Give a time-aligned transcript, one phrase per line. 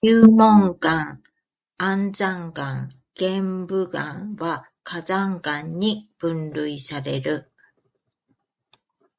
[0.00, 1.20] 流紋岩、
[1.76, 7.50] 安山岩、玄武岩は火山岩に分類される。